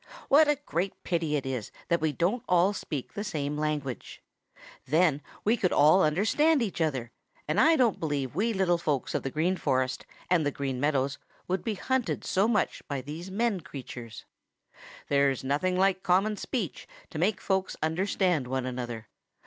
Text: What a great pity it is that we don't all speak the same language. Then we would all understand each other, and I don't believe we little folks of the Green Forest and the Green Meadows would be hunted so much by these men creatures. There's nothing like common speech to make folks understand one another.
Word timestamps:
What 0.29 0.47
a 0.47 0.55
great 0.55 1.03
pity 1.03 1.35
it 1.35 1.45
is 1.45 1.71
that 1.89 2.01
we 2.01 2.11
don't 2.11 2.43
all 2.49 2.73
speak 2.73 3.13
the 3.13 3.23
same 3.23 3.55
language. 3.55 4.19
Then 4.87 5.21
we 5.43 5.59
would 5.61 5.71
all 5.71 6.01
understand 6.01 6.63
each 6.63 6.81
other, 6.81 7.11
and 7.47 7.59
I 7.61 7.75
don't 7.75 7.99
believe 7.99 8.33
we 8.33 8.51
little 8.51 8.79
folks 8.79 9.13
of 9.13 9.21
the 9.21 9.29
Green 9.29 9.55
Forest 9.57 10.07
and 10.27 10.43
the 10.43 10.49
Green 10.49 10.79
Meadows 10.79 11.19
would 11.47 11.63
be 11.63 11.75
hunted 11.75 12.25
so 12.25 12.47
much 12.47 12.81
by 12.87 13.01
these 13.01 13.29
men 13.29 13.59
creatures. 13.61 14.25
There's 15.07 15.43
nothing 15.43 15.77
like 15.77 16.01
common 16.01 16.35
speech 16.35 16.87
to 17.11 17.19
make 17.19 17.39
folks 17.39 17.77
understand 17.83 18.47
one 18.47 18.65
another. 18.65 19.07